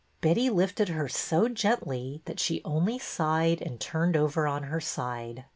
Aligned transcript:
Betty 0.19 0.49
lifted 0.49 0.89
her 0.89 1.07
so 1.07 1.47
gently 1.47 2.23
that 2.25 2.39
she 2.39 2.63
only 2.65 2.97
sighed 2.97 3.61
and 3.61 3.79
turned 3.79 4.17
over 4.17 4.47
on 4.47 4.63
her 4.63 4.81
side. 4.81 5.45